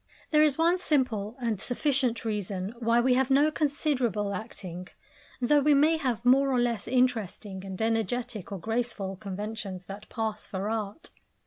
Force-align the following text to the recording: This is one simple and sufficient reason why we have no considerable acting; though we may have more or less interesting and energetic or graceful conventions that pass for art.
This 0.31 0.53
is 0.53 0.57
one 0.57 0.79
simple 0.79 1.35
and 1.39 1.61
sufficient 1.61 2.25
reason 2.25 2.73
why 2.79 2.99
we 2.99 3.13
have 3.13 3.29
no 3.29 3.51
considerable 3.51 4.33
acting; 4.33 4.87
though 5.39 5.59
we 5.59 5.75
may 5.75 5.97
have 5.97 6.25
more 6.25 6.49
or 6.49 6.59
less 6.59 6.87
interesting 6.87 7.63
and 7.63 7.79
energetic 7.79 8.51
or 8.51 8.57
graceful 8.57 9.15
conventions 9.15 9.85
that 9.85 10.09
pass 10.09 10.47
for 10.47 10.71
art. 10.71 11.11